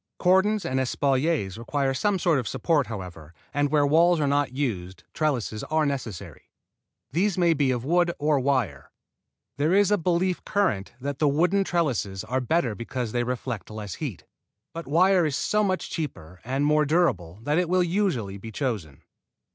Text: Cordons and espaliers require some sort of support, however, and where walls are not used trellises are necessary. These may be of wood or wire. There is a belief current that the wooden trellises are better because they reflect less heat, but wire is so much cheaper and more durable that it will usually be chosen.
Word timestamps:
Cordons 0.17 0.65
and 0.65 0.79
espaliers 0.79 1.59
require 1.59 1.93
some 1.93 2.17
sort 2.17 2.39
of 2.39 2.47
support, 2.47 2.87
however, 2.87 3.35
and 3.53 3.69
where 3.69 3.85
walls 3.85 4.19
are 4.19 4.25
not 4.25 4.51
used 4.51 5.03
trellises 5.13 5.63
are 5.65 5.85
necessary. 5.85 6.49
These 7.11 7.37
may 7.37 7.53
be 7.53 7.69
of 7.69 7.85
wood 7.85 8.11
or 8.17 8.39
wire. 8.39 8.91
There 9.57 9.75
is 9.75 9.91
a 9.91 9.99
belief 9.99 10.43
current 10.43 10.93
that 10.99 11.19
the 11.19 11.27
wooden 11.27 11.63
trellises 11.63 12.23
are 12.23 12.41
better 12.41 12.73
because 12.73 13.11
they 13.11 13.23
reflect 13.23 13.69
less 13.69 13.93
heat, 13.93 14.23
but 14.73 14.87
wire 14.87 15.23
is 15.23 15.35
so 15.37 15.63
much 15.63 15.91
cheaper 15.91 16.39
and 16.43 16.65
more 16.65 16.83
durable 16.85 17.37
that 17.43 17.59
it 17.59 17.69
will 17.69 17.83
usually 17.83 18.39
be 18.39 18.51
chosen. 18.51 19.03